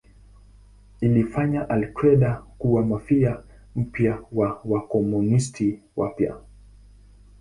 Ilifanya 1.01 1.69
al-Qaeda 1.69 2.33
kuwa 2.57 2.85
Mafia 2.85 3.43
mpya 3.75 4.13
au 4.15 4.71
Wakomunisti 4.71 5.79
wapya. 5.95 6.37